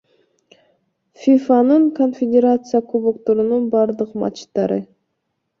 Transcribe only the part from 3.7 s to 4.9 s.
бардык матчтары